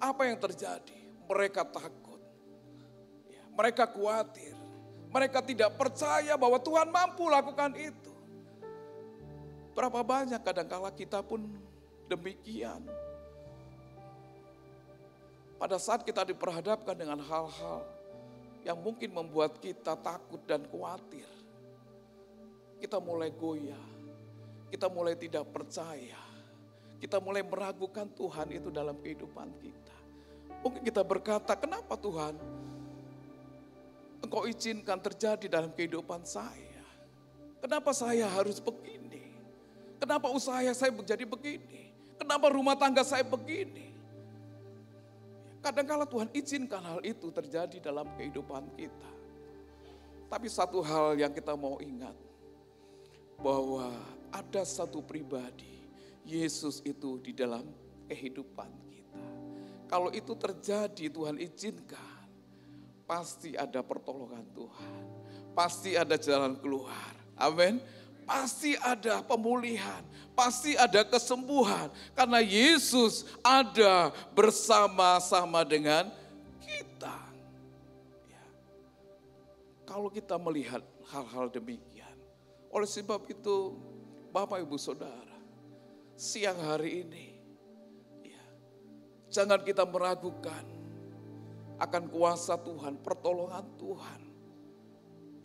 Apa 0.00 0.28
yang 0.28 0.40
terjadi? 0.40 0.96
Mereka 1.28 1.68
takut. 1.68 2.20
Ya, 3.28 3.44
mereka 3.52 3.84
khawatir. 3.84 4.56
Mereka 5.10 5.42
tidak 5.44 5.74
percaya 5.76 6.38
bahwa 6.38 6.56
Tuhan 6.62 6.88
mampu 6.88 7.26
lakukan 7.28 7.74
itu. 7.76 8.14
Berapa 9.74 10.00
banyak 10.00 10.40
kadangkala 10.40 10.88
kita 10.94 11.20
pun 11.20 11.44
demikian. 12.08 12.82
Pada 15.60 15.76
saat 15.76 16.06
kita 16.06 16.24
diperhadapkan 16.24 16.96
dengan 16.96 17.20
hal-hal 17.20 17.84
yang 18.64 18.80
mungkin 18.80 19.12
membuat 19.12 19.60
kita 19.60 19.92
takut 19.98 20.40
dan 20.48 20.64
khawatir. 20.68 21.28
Kita 22.80 22.96
mulai 22.96 23.28
goyah, 23.28 23.86
kita 24.72 24.88
mulai 24.88 25.12
tidak 25.12 25.44
percaya, 25.52 26.29
kita 27.00 27.16
mulai 27.18 27.40
meragukan 27.40 28.04
Tuhan 28.12 28.52
itu 28.52 28.68
dalam 28.68 29.00
kehidupan 29.00 29.48
kita. 29.58 29.96
Mungkin 30.60 30.84
kita 30.84 31.00
berkata, 31.00 31.56
kenapa 31.56 31.96
Tuhan 31.96 32.36
engkau 34.20 34.44
izinkan 34.44 35.00
terjadi 35.00 35.48
dalam 35.48 35.72
kehidupan 35.72 36.22
saya. 36.28 36.84
Kenapa 37.60 37.96
saya 37.96 38.28
harus 38.28 38.60
begini? 38.60 39.32
Kenapa 39.96 40.28
usaha 40.32 40.60
saya 40.72 40.92
menjadi 40.92 41.24
begini? 41.24 41.92
Kenapa 42.20 42.52
rumah 42.52 42.76
tangga 42.76 43.00
saya 43.00 43.24
begini? 43.24 43.92
Kadang-kala 45.60 46.08
Tuhan 46.08 46.28
izinkan 46.32 46.80
hal 46.80 47.00
itu 47.04 47.28
terjadi 47.28 47.80
dalam 47.80 48.08
kehidupan 48.16 48.64
kita. 48.76 49.12
Tapi 50.28 50.46
satu 50.48 50.80
hal 50.80 51.20
yang 51.20 51.32
kita 51.32 51.52
mau 51.52 51.76
ingat, 51.80 52.16
bahwa 53.40 53.92
ada 54.32 54.62
satu 54.64 55.00
pribadi, 55.04 55.79
Yesus 56.24 56.84
itu 56.84 57.20
di 57.20 57.32
dalam 57.32 57.64
kehidupan 58.10 58.70
kita. 58.90 59.26
Kalau 59.90 60.10
itu 60.14 60.34
terjadi 60.38 61.10
Tuhan 61.10 61.36
izinkan, 61.42 62.26
pasti 63.10 63.58
ada 63.58 63.82
pertolongan 63.82 64.46
Tuhan. 64.54 65.02
Pasti 65.50 65.98
ada 65.98 66.14
jalan 66.14 66.54
keluar. 66.62 67.10
Amin. 67.34 67.82
Pasti 68.22 68.78
ada 68.78 69.26
pemulihan, 69.26 70.06
pasti 70.38 70.78
ada 70.78 71.02
kesembuhan 71.02 71.90
karena 72.14 72.38
Yesus 72.38 73.26
ada 73.42 74.14
bersama-sama 74.38 75.66
dengan 75.66 76.06
kita. 76.62 77.18
Ya. 78.30 78.44
Kalau 79.82 80.06
kita 80.06 80.38
melihat 80.38 80.78
hal-hal 81.10 81.50
demikian, 81.50 82.14
oleh 82.70 82.86
sebab 82.86 83.26
itu 83.26 83.74
Bapak 84.30 84.62
Ibu 84.62 84.78
Saudara, 84.78 85.29
siang 86.20 86.60
hari 86.60 87.00
ini, 87.00 87.26
ya, 88.28 88.44
jangan 89.32 89.64
kita 89.64 89.88
meragukan 89.88 90.68
akan 91.80 92.12
kuasa 92.12 92.60
Tuhan, 92.60 93.00
pertolongan 93.00 93.64
Tuhan. 93.80 94.20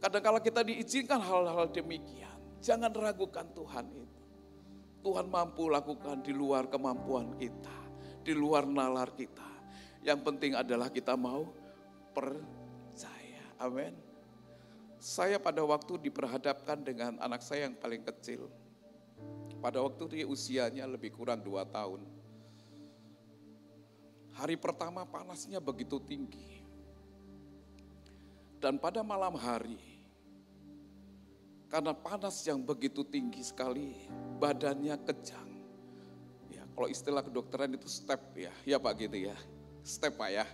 Kadang-kala 0.03 0.43
kita 0.43 0.67
diizinkan 0.67 1.23
hal-hal 1.23 1.71
demikian, 1.71 2.59
jangan 2.59 2.91
ragukan 2.91 3.47
Tuhan 3.55 3.87
itu. 3.95 4.23
Tuhan 4.99 5.31
mampu 5.31 5.71
lakukan 5.71 6.19
di 6.19 6.35
luar 6.35 6.67
kemampuan 6.67 7.39
kita, 7.39 7.77
di 8.27 8.35
luar 8.35 8.67
nalar 8.67 9.15
kita. 9.15 9.47
Yang 10.03 10.27
penting 10.27 10.59
adalah 10.59 10.91
kita 10.91 11.15
mau 11.15 11.55
percaya. 12.11 13.47
Amin. 13.63 13.95
Saya 14.99 15.39
pada 15.39 15.63
waktu 15.63 16.03
diperhadapkan 16.09 16.83
dengan 16.83 17.15
anak 17.23 17.39
saya 17.39 17.69
yang 17.69 17.77
paling 17.79 18.03
kecil. 18.03 18.64
Pada 19.65 19.81
waktu 19.81 20.05
dia 20.13 20.29
usianya 20.29 20.85
lebih 20.85 21.09
kurang 21.17 21.41
dua 21.41 21.65
tahun 21.65 22.05
Hari 24.35 24.59
pertama 24.59 25.07
panasnya 25.07 25.63
begitu 25.63 25.95
tinggi. 26.03 26.59
Dan 28.59 28.75
pada 28.75 28.99
malam 28.99 29.31
hari, 29.39 29.79
karena 31.71 31.95
panas 31.95 32.43
yang 32.43 32.59
begitu 32.59 33.07
tinggi 33.07 33.39
sekali, 33.39 33.95
badannya 34.35 34.99
kejang. 35.07 35.51
Ya, 36.51 36.67
kalau 36.75 36.91
istilah 36.91 37.23
kedokteran 37.23 37.79
itu 37.79 37.87
step 37.87 38.19
ya, 38.35 38.51
ya 38.67 38.75
Pak 38.75 39.07
gitu 39.07 39.31
ya. 39.31 39.37
Step 39.87 40.19
Pak 40.19 40.27
ya. 40.27 40.45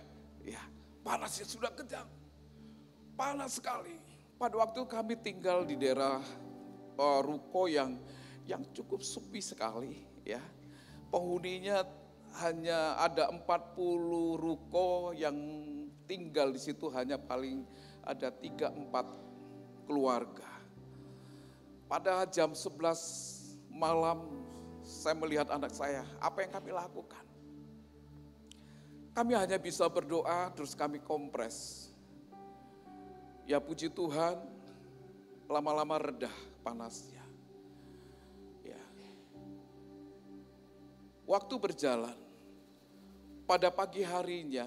Ya, 0.46 0.62
panasnya 1.02 1.50
sudah 1.50 1.74
kejang. 1.74 2.06
Panas 3.18 3.58
sekali. 3.58 3.98
Pada 4.38 4.62
waktu 4.62 4.78
kami 4.86 5.18
tinggal 5.18 5.66
di 5.66 5.74
daerah 5.74 6.22
uh, 7.02 7.18
ruko 7.18 7.66
yang 7.66 7.98
yang 8.46 8.62
cukup 8.74 9.02
sepi 9.02 9.38
sekali 9.38 10.02
ya. 10.26 10.42
Penghuninya 11.12 11.84
hanya 12.40 12.96
ada 12.96 13.28
40 13.28 14.40
ruko 14.40 15.12
yang 15.12 15.36
tinggal 16.08 16.48
di 16.50 16.60
situ 16.60 16.88
hanya 16.92 17.20
paling 17.20 17.68
ada 18.02 18.32
3-4 18.32 19.86
keluarga. 19.86 20.48
Pada 21.86 22.24
jam 22.24 22.56
11 22.56 23.68
malam 23.68 24.24
saya 24.82 25.14
melihat 25.14 25.52
anak 25.52 25.70
saya, 25.76 26.02
apa 26.18 26.42
yang 26.42 26.52
kami 26.56 26.70
lakukan? 26.72 27.24
Kami 29.12 29.32
hanya 29.36 29.60
bisa 29.60 29.84
berdoa 29.92 30.48
terus 30.56 30.72
kami 30.72 30.96
kompres. 30.98 31.88
Ya 33.44 33.60
puji 33.60 33.92
Tuhan, 33.92 34.40
lama-lama 35.52 36.00
redah 36.00 36.32
panasnya. 36.64 37.21
Waktu 41.22 41.54
berjalan, 41.56 42.18
pada 43.46 43.70
pagi 43.70 44.02
harinya, 44.02 44.66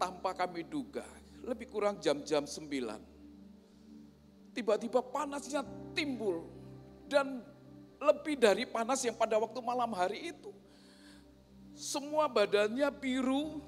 tanpa 0.00 0.32
kami 0.32 0.64
duga, 0.64 1.04
lebih 1.44 1.68
kurang 1.68 2.00
jam-jam 2.00 2.48
sembilan, 2.48 3.00
tiba-tiba 4.56 5.04
panasnya 5.04 5.60
timbul 5.92 6.48
dan 7.08 7.44
lebih 8.00 8.36
dari 8.36 8.64
panas 8.64 9.04
yang 9.04 9.16
pada 9.16 9.36
waktu 9.36 9.60
malam 9.60 9.92
hari 9.92 10.32
itu. 10.32 10.52
Semua 11.74 12.30
badannya 12.30 12.86
biru, 12.94 13.58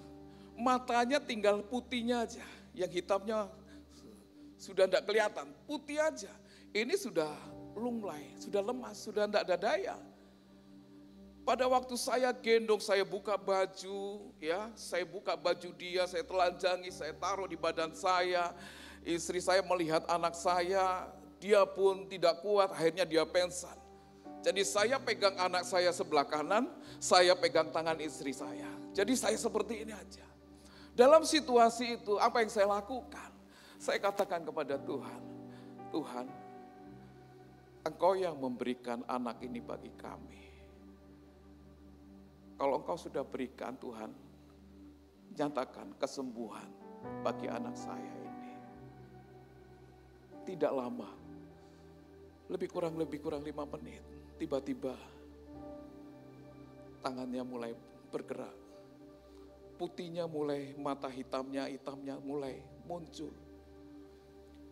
matanya 0.54 1.18
tinggal 1.18 1.60
putihnya 1.66 2.22
aja. 2.22 2.44
Yang 2.76 3.02
hitamnya 3.02 3.50
sudah 4.56 4.86
tidak 4.86 5.04
kelihatan, 5.08 5.52
putih 5.66 6.00
aja. 6.00 6.32
Ini 6.70 6.94
sudah 6.94 7.32
lunglai, 7.74 8.36
sudah 8.40 8.62
lemas, 8.62 8.96
sudah 9.00 9.26
tidak 9.26 9.42
ada 9.48 9.56
daya. 9.56 9.96
Pada 11.46 11.62
waktu 11.70 11.94
saya 11.94 12.34
gendong, 12.34 12.82
saya 12.82 13.06
buka 13.06 13.38
baju, 13.38 14.34
ya, 14.42 14.66
saya 14.74 15.06
buka 15.06 15.38
baju 15.38 15.70
dia, 15.78 16.02
saya 16.10 16.26
telanjangi, 16.26 16.90
saya 16.90 17.14
taruh 17.14 17.46
di 17.46 17.54
badan 17.54 17.94
saya. 17.94 18.50
Istri 19.06 19.38
saya 19.38 19.62
melihat 19.62 20.02
anak 20.10 20.34
saya, 20.34 21.06
dia 21.38 21.62
pun 21.62 22.10
tidak 22.10 22.42
kuat, 22.42 22.74
akhirnya 22.74 23.06
dia 23.06 23.22
pensan. 23.22 23.78
Jadi 24.42 24.66
saya 24.66 24.98
pegang 24.98 25.38
anak 25.38 25.62
saya 25.62 25.94
sebelah 25.94 26.26
kanan, 26.26 26.66
saya 26.98 27.38
pegang 27.38 27.70
tangan 27.70 27.94
istri 28.02 28.34
saya. 28.34 28.66
Jadi 28.90 29.14
saya 29.14 29.38
seperti 29.38 29.86
ini 29.86 29.94
aja. 29.94 30.26
Dalam 30.98 31.22
situasi 31.22 32.02
itu, 32.02 32.18
apa 32.18 32.42
yang 32.42 32.50
saya 32.50 32.66
lakukan? 32.66 33.30
Saya 33.78 34.02
katakan 34.02 34.42
kepada 34.42 34.82
Tuhan, 34.82 35.22
Tuhan, 35.94 36.26
Engkau 37.86 38.18
yang 38.18 38.34
memberikan 38.34 39.06
anak 39.06 39.38
ini 39.46 39.62
bagi 39.62 39.94
kami. 39.94 40.45
Kalau 42.56 42.80
engkau 42.80 42.96
sudah 42.96 43.20
berikan 43.20 43.76
Tuhan, 43.76 44.08
nyatakan 45.36 45.92
kesembuhan 46.00 46.72
bagi 47.20 47.52
anak 47.52 47.76
saya 47.76 48.12
ini. 48.24 48.52
Tidak 50.48 50.72
lama, 50.72 51.12
lebih 52.48 52.68
kurang 52.72 52.96
lebih 52.96 53.20
kurang 53.20 53.44
lima 53.44 53.68
menit, 53.68 54.00
tiba-tiba 54.40 54.96
tangannya 57.04 57.44
mulai 57.44 57.72
bergerak. 58.08 58.56
Putihnya 59.76 60.24
mulai, 60.24 60.72
mata 60.80 61.12
hitamnya, 61.12 61.68
hitamnya 61.68 62.16
mulai 62.16 62.64
muncul. 62.88 63.28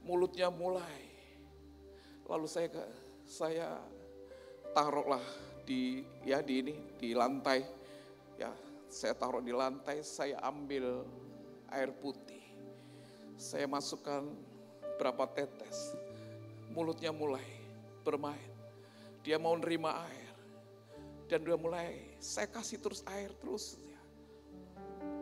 Mulutnya 0.01 0.49
mulai. 0.49 1.13
Lalu 2.25 2.49
saya 2.49 2.73
saya 3.29 3.69
taruhlah 4.73 5.21
di 5.65 6.05
ya 6.25 6.45
di 6.45 6.55
ini 6.61 6.75
di 7.01 7.17
lantai 7.17 7.65
ya 8.37 8.53
saya 8.87 9.17
taruh 9.17 9.41
di 9.41 9.51
lantai 9.51 10.05
saya 10.05 10.39
ambil 10.45 11.03
air 11.73 11.91
putih 11.97 12.45
saya 13.35 13.67
masukkan 13.67 14.29
berapa 15.01 15.25
tetes 15.35 15.97
mulutnya 16.71 17.11
mulai 17.11 17.45
bermain 18.07 18.53
dia 19.25 19.41
mau 19.41 19.57
nerima 19.57 20.05
air 20.05 20.25
Dan 21.25 21.41
dia 21.43 21.57
mulai, 21.57 22.15
saya 22.21 22.47
kasih 22.47 22.79
terus 22.79 23.01
air 23.09 23.33
terus. 23.41 23.81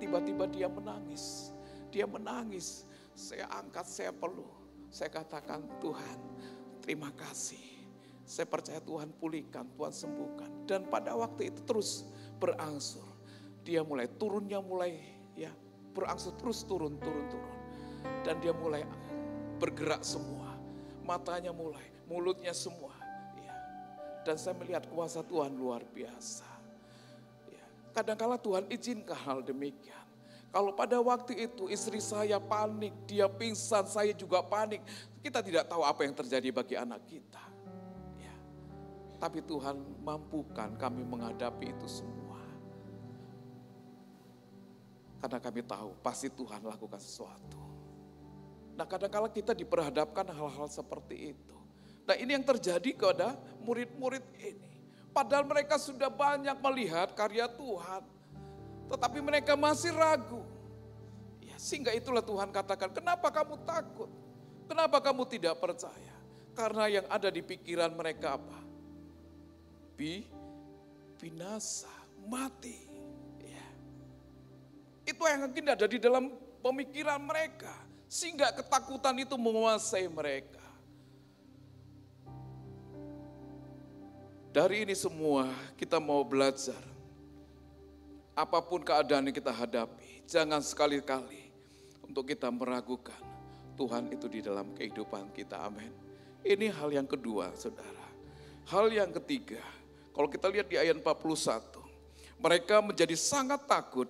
Tiba-tiba 0.02 0.50
dia 0.50 0.66
menangis. 0.66 1.54
Dia 1.94 2.10
menangis. 2.10 2.84
Saya 3.14 3.46
angkat, 3.48 3.86
saya 3.86 4.10
peluk. 4.10 4.50
Saya 4.90 5.08
katakan, 5.08 5.62
Tuhan 5.78 6.18
terima 6.82 7.08
kasih. 7.14 7.71
Saya 8.32 8.48
percaya 8.48 8.80
Tuhan 8.80 9.12
pulihkan, 9.20 9.68
Tuhan 9.76 9.92
sembuhkan. 9.92 10.64
Dan 10.64 10.88
pada 10.88 11.12
waktu 11.12 11.52
itu 11.52 11.60
terus 11.68 12.08
berangsur. 12.40 13.04
Dia 13.60 13.84
mulai 13.84 14.08
turunnya 14.08 14.64
mulai 14.64 14.96
ya 15.36 15.52
berangsur 15.92 16.32
terus 16.40 16.64
turun, 16.64 16.96
turun, 16.96 17.28
turun. 17.28 17.56
Dan 18.24 18.40
dia 18.40 18.56
mulai 18.56 18.88
bergerak 19.60 20.00
semua. 20.00 20.56
Matanya 21.04 21.52
mulai, 21.52 21.84
mulutnya 22.08 22.56
semua 22.56 23.02
dan 24.22 24.38
saya 24.38 24.54
melihat 24.54 24.86
kuasa 24.86 25.20
Tuhan 25.26 25.50
luar 25.52 25.82
biasa. 25.90 26.46
Ya, 27.50 27.64
kadangkala 27.90 28.38
Tuhan 28.38 28.70
izinkan 28.70 29.18
hal 29.18 29.42
demikian. 29.42 30.00
Kalau 30.52 30.70
pada 30.76 31.00
waktu 31.00 31.48
itu 31.48 31.66
istri 31.72 31.98
saya 31.98 32.36
panik, 32.36 32.92
dia 33.08 33.26
pingsan, 33.26 33.88
saya 33.88 34.12
juga 34.12 34.44
panik. 34.44 34.84
Kita 35.24 35.40
tidak 35.40 35.64
tahu 35.66 35.82
apa 35.82 36.04
yang 36.04 36.12
terjadi 36.12 36.48
bagi 36.52 36.76
anak 36.76 37.02
kita. 37.08 37.40
Tapi 39.22 39.38
Tuhan 39.46 40.02
mampukan 40.02 40.74
kami 40.74 41.06
menghadapi 41.06 41.70
itu 41.70 41.86
semua. 41.86 42.42
Karena 45.22 45.38
kami 45.38 45.62
tahu 45.62 45.94
pasti 46.02 46.26
Tuhan 46.26 46.66
lakukan 46.66 46.98
sesuatu. 46.98 47.62
Nah 48.74 48.82
kadang-kala 48.82 49.30
kita 49.30 49.54
diperhadapkan 49.54 50.26
hal-hal 50.26 50.66
seperti 50.66 51.38
itu. 51.38 51.58
Nah 52.02 52.18
ini 52.18 52.34
yang 52.34 52.42
terjadi 52.42 52.90
kepada 52.98 53.38
murid-murid 53.62 54.26
ini. 54.42 54.74
Padahal 55.14 55.46
mereka 55.46 55.78
sudah 55.78 56.10
banyak 56.10 56.58
melihat 56.58 57.14
karya 57.14 57.46
Tuhan. 57.46 58.02
Tetapi 58.90 59.22
mereka 59.22 59.54
masih 59.54 59.94
ragu. 59.94 60.42
Ya, 61.38 61.54
sehingga 61.62 61.94
itulah 61.94 62.26
Tuhan 62.26 62.50
katakan, 62.50 62.90
kenapa 62.90 63.30
kamu 63.30 63.54
takut? 63.62 64.10
Kenapa 64.66 64.98
kamu 64.98 65.30
tidak 65.30 65.62
percaya? 65.62 66.16
Karena 66.58 66.90
yang 66.90 67.06
ada 67.06 67.30
di 67.30 67.38
pikiran 67.38 67.94
mereka 67.94 68.34
apa? 68.34 68.61
Bi, 69.94 70.26
binasa, 71.20 71.90
mati. 72.26 72.78
Ya. 73.42 73.66
Itu 75.06 75.22
yang 75.24 75.46
mungkin 75.46 75.66
ada 75.70 75.86
di 75.86 75.98
dalam 76.00 76.32
pemikiran 76.62 77.20
mereka. 77.22 77.74
Sehingga 78.12 78.52
ketakutan 78.52 79.16
itu 79.24 79.36
menguasai 79.40 80.04
mereka. 80.10 80.60
Dari 84.52 84.84
ini 84.84 84.92
semua 84.92 85.48
kita 85.80 85.96
mau 85.96 86.20
belajar. 86.20 86.76
Apa 88.36 88.60
pun 88.60 88.84
keadaan 88.84 89.28
yang 89.28 89.36
kita 89.36 89.48
hadapi, 89.48 90.24
jangan 90.28 90.60
sekali-kali 90.60 91.52
untuk 92.04 92.28
kita 92.28 92.52
meragukan 92.52 93.16
Tuhan 93.76 94.12
itu 94.12 94.28
di 94.28 94.44
dalam 94.44 94.76
kehidupan 94.76 95.32
kita. 95.32 95.56
Amin. 95.56 95.88
Ini 96.44 96.68
hal 96.68 96.92
yang 96.92 97.08
kedua, 97.08 97.52
saudara. 97.56 98.04
Hal 98.68 98.92
yang 98.92 99.08
ketiga, 99.16 99.60
kalau 100.12 100.28
kita 100.28 100.46
lihat 100.52 100.68
di 100.68 100.76
ayat 100.76 101.00
41, 101.00 101.72
mereka 102.36 102.84
menjadi 102.84 103.16
sangat 103.16 103.64
takut 103.64 104.08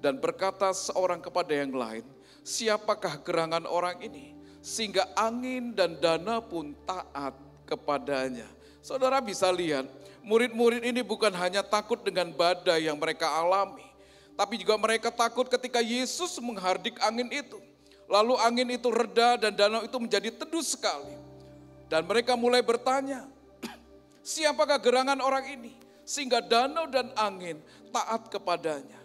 dan 0.00 0.16
berkata 0.16 0.72
seorang 0.72 1.20
kepada 1.20 1.52
yang 1.52 1.76
lain, 1.76 2.04
siapakah 2.40 3.20
gerangan 3.20 3.68
orang 3.68 4.00
ini? 4.00 4.32
Sehingga 4.64 5.06
angin 5.14 5.76
dan 5.76 5.98
dana 6.00 6.40
pun 6.40 6.72
taat 6.88 7.36
kepadanya. 7.68 8.46
Saudara 8.82 9.22
bisa 9.22 9.50
lihat, 9.52 9.86
murid-murid 10.26 10.82
ini 10.82 11.04
bukan 11.04 11.30
hanya 11.34 11.60
takut 11.62 12.00
dengan 12.02 12.30
badai 12.32 12.86
yang 12.86 12.98
mereka 12.98 13.30
alami, 13.30 13.86
tapi 14.38 14.58
juga 14.58 14.74
mereka 14.80 15.12
takut 15.12 15.46
ketika 15.46 15.78
Yesus 15.78 16.38
menghardik 16.40 16.96
angin 17.02 17.28
itu. 17.30 17.58
Lalu 18.10 18.34
angin 18.40 18.68
itu 18.74 18.88
reda 18.90 19.38
dan 19.38 19.52
danau 19.54 19.84
itu 19.84 19.96
menjadi 20.00 20.34
teduh 20.34 20.64
sekali. 20.64 21.14
Dan 21.86 22.08
mereka 22.08 22.34
mulai 22.34 22.64
bertanya, 22.64 23.28
siapakah 24.22 24.78
gerangan 24.78 25.18
orang 25.20 25.46
ini? 25.50 25.74
Sehingga 26.02 26.42
danau 26.42 26.90
dan 26.90 27.14
angin 27.14 27.62
taat 27.94 28.26
kepadanya. 28.30 28.98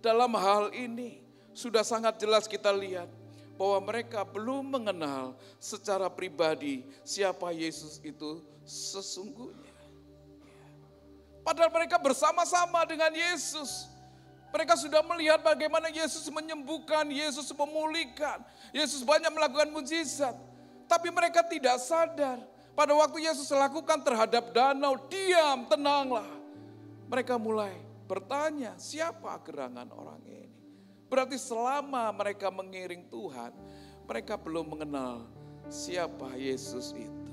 Dalam 0.00 0.32
hal 0.32 0.72
ini 0.72 1.20
sudah 1.52 1.84
sangat 1.84 2.16
jelas 2.16 2.48
kita 2.48 2.72
lihat 2.72 3.08
bahwa 3.60 3.92
mereka 3.92 4.24
belum 4.24 4.80
mengenal 4.80 5.36
secara 5.60 6.08
pribadi 6.08 6.88
siapa 7.04 7.52
Yesus 7.52 8.00
itu 8.00 8.40
sesungguhnya. 8.64 9.68
Padahal 11.44 11.68
mereka 11.68 12.00
bersama-sama 12.00 12.84
dengan 12.88 13.12
Yesus. 13.12 13.88
Mereka 14.50 14.74
sudah 14.74 15.04
melihat 15.06 15.44
bagaimana 15.44 15.92
Yesus 15.94 16.26
menyembuhkan, 16.26 17.06
Yesus 17.06 17.54
memulihkan, 17.54 18.42
Yesus 18.74 19.06
banyak 19.06 19.30
melakukan 19.30 19.70
mujizat. 19.70 20.34
Tapi 20.90 21.06
mereka 21.12 21.46
tidak 21.46 21.78
sadar 21.78 22.42
pada 22.80 22.96
waktu 22.96 23.28
Yesus 23.28 23.52
lakukan 23.52 24.00
terhadap 24.00 24.56
danau, 24.56 24.96
diam, 25.12 25.68
tenanglah. 25.68 26.24
Mereka 27.12 27.36
mulai 27.36 27.76
bertanya, 28.08 28.72
siapa 28.80 29.36
gerangan 29.44 29.92
orang 29.92 30.24
ini? 30.24 30.48
Berarti 31.04 31.36
selama 31.36 32.08
mereka 32.16 32.48
mengiring 32.48 33.04
Tuhan, 33.12 33.52
mereka 34.08 34.40
belum 34.40 34.72
mengenal 34.72 35.28
siapa 35.68 36.40
Yesus 36.40 36.96
itu. 36.96 37.28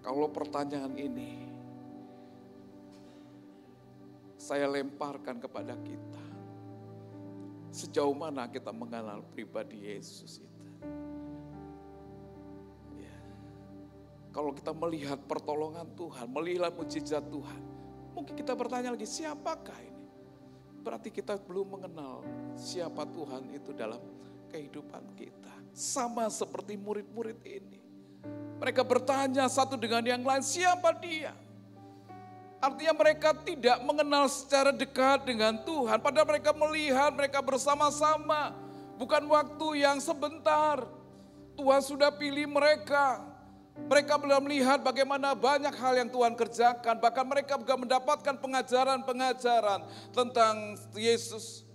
Kalau 0.00 0.32
pertanyaan 0.32 0.96
ini 0.96 1.36
saya 4.40 4.64
lemparkan 4.64 5.36
kepada 5.36 5.76
kita. 5.84 6.24
Sejauh 7.68 8.16
mana 8.16 8.48
kita 8.48 8.72
mengenal 8.72 9.20
pribadi 9.36 9.84
Yesus 9.84 10.40
itu? 10.40 10.49
Kalau 14.30 14.54
kita 14.54 14.70
melihat 14.70 15.18
pertolongan 15.26 15.90
Tuhan, 15.98 16.30
melihat 16.30 16.70
mujizat 16.74 17.24
Tuhan, 17.26 17.62
mungkin 18.14 18.34
kita 18.38 18.54
bertanya 18.54 18.94
lagi, 18.94 19.06
siapakah 19.06 19.78
ini? 19.82 20.06
Berarti 20.80 21.10
kita 21.10 21.36
belum 21.36 21.76
mengenal 21.76 22.22
siapa 22.54 23.04
Tuhan 23.10 23.50
itu 23.52 23.74
dalam 23.74 24.00
kehidupan 24.54 25.18
kita. 25.18 25.54
Sama 25.74 26.30
seperti 26.30 26.78
murid-murid 26.78 27.38
ini. 27.42 27.78
Mereka 28.62 28.86
bertanya 28.86 29.50
satu 29.50 29.74
dengan 29.74 30.04
yang 30.04 30.22
lain, 30.22 30.44
siapa 30.44 30.94
dia? 31.00 31.34
Artinya 32.60 32.92
mereka 32.92 33.32
tidak 33.32 33.80
mengenal 33.80 34.28
secara 34.28 34.68
dekat 34.68 35.24
dengan 35.24 35.64
Tuhan. 35.64 35.96
Padahal 35.96 36.28
mereka 36.28 36.52
melihat 36.52 37.08
mereka 37.16 37.40
bersama-sama. 37.40 38.52
Bukan 39.00 39.24
waktu 39.32 39.80
yang 39.80 39.96
sebentar. 39.96 40.84
Tuhan 41.56 41.80
sudah 41.80 42.12
pilih 42.12 42.44
mereka. 42.52 43.29
Mereka 43.76 44.18
belum 44.18 44.46
melihat 44.46 44.82
bagaimana 44.82 45.34
banyak 45.34 45.74
hal 45.74 45.94
yang 45.98 46.10
Tuhan 46.10 46.34
kerjakan. 46.38 46.98
Bahkan 46.98 47.26
mereka 47.26 47.58
juga 47.58 47.74
mendapatkan 47.74 48.34
pengajaran-pengajaran 48.38 49.80
tentang 50.14 50.78
Yesus. 50.94 51.66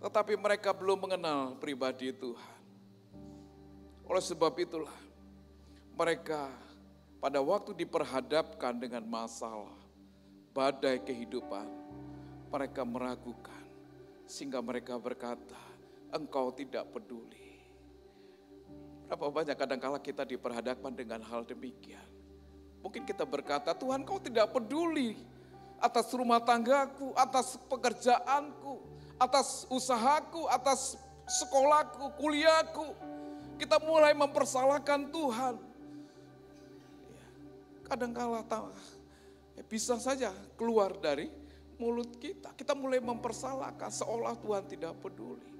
Tetapi 0.00 0.36
mereka 0.36 0.76
belum 0.76 1.08
mengenal 1.08 1.56
pribadi 1.56 2.12
Tuhan. 2.12 2.56
Oleh 4.06 4.22
sebab 4.22 4.52
itulah 4.60 4.94
mereka 5.96 6.52
pada 7.18 7.40
waktu 7.40 7.72
diperhadapkan 7.74 8.76
dengan 8.76 9.02
masalah, 9.08 9.74
badai 10.52 11.00
kehidupan, 11.02 11.66
mereka 12.52 12.84
meragukan 12.86 13.64
sehingga 14.26 14.58
mereka 14.62 14.98
berkata, 14.98 15.58
engkau 16.10 16.50
tidak 16.54 16.86
peduli. 16.90 17.45
Berapa 19.06 19.30
banyak 19.30 19.56
kadangkala 19.56 19.98
kita 20.02 20.26
diperhadapkan 20.26 20.90
dengan 20.90 21.22
hal 21.22 21.46
demikian. 21.46 22.02
Mungkin 22.82 23.06
kita 23.06 23.22
berkata, 23.26 23.74
Tuhan 23.74 24.02
kau 24.02 24.18
tidak 24.18 24.50
peduli 24.50 25.18
atas 25.78 26.10
rumah 26.14 26.42
tanggaku, 26.42 27.14
atas 27.14 27.58
pekerjaanku, 27.70 28.82
atas 29.18 29.66
usahaku, 29.70 30.50
atas 30.50 30.98
sekolahku, 31.26 32.18
kuliahku. 32.18 32.86
Kita 33.56 33.80
mulai 33.80 34.12
mempersalahkan 34.12 35.08
Tuhan 35.08 35.56
kadangkala 37.86 38.42
ya 39.54 39.62
bisa 39.64 39.96
saja 40.02 40.34
keluar 40.58 40.92
dari 40.98 41.30
mulut 41.78 42.18
kita. 42.18 42.52
Kita 42.52 42.74
mulai 42.74 42.98
mempersalahkan 43.00 43.88
seolah 43.88 44.34
Tuhan 44.36 44.66
tidak 44.66 44.92
peduli. 45.00 45.55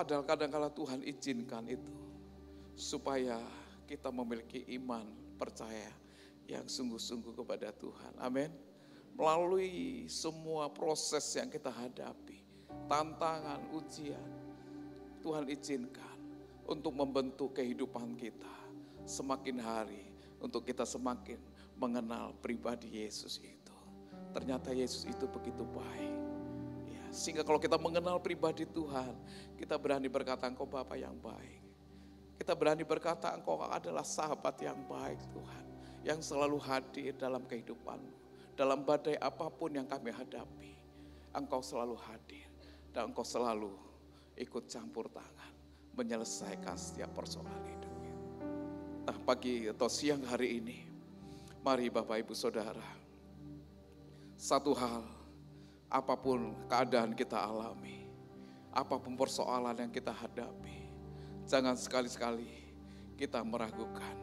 Padahal 0.00 0.24
kadangkala 0.24 0.72
Tuhan 0.72 1.04
izinkan 1.04 1.68
itu 1.68 1.92
supaya 2.72 3.36
kita 3.84 4.08
memiliki 4.08 4.64
iman 4.80 5.04
percaya 5.36 5.92
yang 6.48 6.64
sungguh-sungguh 6.64 7.36
kepada 7.36 7.68
Tuhan. 7.68 8.16
Amin. 8.16 8.48
Melalui 9.12 10.08
semua 10.08 10.72
proses 10.72 11.20
yang 11.36 11.52
kita 11.52 11.68
hadapi, 11.68 12.40
tantangan, 12.88 13.60
ujian, 13.76 14.24
Tuhan 15.20 15.44
izinkan 15.52 16.16
untuk 16.64 16.96
membentuk 16.96 17.60
kehidupan 17.60 18.16
kita 18.16 18.56
semakin 19.04 19.60
hari 19.60 20.16
untuk 20.40 20.64
kita 20.64 20.88
semakin 20.88 21.36
mengenal 21.76 22.32
pribadi 22.40 23.04
Yesus 23.04 23.36
itu. 23.44 23.76
Ternyata 24.32 24.72
Yesus 24.72 25.04
itu 25.04 25.28
begitu 25.28 25.60
baik. 25.68 26.29
Sehingga 27.10 27.42
kalau 27.42 27.58
kita 27.58 27.74
mengenal 27.74 28.22
pribadi 28.22 28.62
Tuhan, 28.64 29.14
kita 29.58 29.74
berani 29.74 30.06
berkata 30.06 30.46
engkau 30.46 30.66
Bapa 30.66 30.94
yang 30.94 31.18
baik. 31.18 31.60
Kita 32.40 32.56
berani 32.56 32.86
berkata 32.86 33.34
engkau 33.36 33.60
adalah 33.60 34.06
sahabat 34.06 34.56
yang 34.64 34.78
baik 34.88 35.20
Tuhan. 35.34 35.64
Yang 36.00 36.32
selalu 36.32 36.56
hadir 36.64 37.12
dalam 37.18 37.44
kehidupanmu. 37.44 38.16
Dalam 38.56 38.80
badai 38.80 39.20
apa 39.20 39.52
pun 39.52 39.76
yang 39.76 39.84
kami 39.84 40.08
hadapi. 40.08 40.72
Engkau 41.36 41.60
selalu 41.60 42.00
hadir. 42.08 42.48
Dan 42.94 43.12
engkau 43.12 43.26
selalu 43.26 43.74
ikut 44.40 44.70
campur 44.72 45.12
tangan. 45.12 45.52
Menyelesaikan 45.98 46.80
setiap 46.80 47.12
persoalan 47.12 47.60
hidup. 47.68 47.94
Nah 49.04 49.18
pagi 49.20 49.68
atau 49.68 49.90
siang 49.92 50.24
hari 50.24 50.62
ini. 50.62 50.78
Mari 51.60 51.92
Bapak 51.92 52.24
Ibu 52.24 52.32
Saudara. 52.32 52.88
Satu 54.40 54.72
hal. 54.72 55.19
Apa 55.90 56.14
pun 56.14 56.54
keadaan 56.70 57.12
kita 57.18 57.36
alami. 57.36 58.06
Apa 58.70 59.02
pun 59.02 59.18
persoalan 59.18 59.74
yang 59.74 59.90
kita 59.90 60.14
hadapi 60.14 60.80
Jangan 61.50 61.74
sekali-sekali 61.74 62.46
kita 63.18 63.42
meragukan 63.42 64.14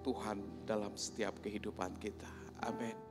Tuhan 0.00 0.64
dalam 0.64 0.96
setiap 0.96 1.36
kehidupan 1.44 2.00
kita. 2.00 2.32
Amin. 2.64 3.03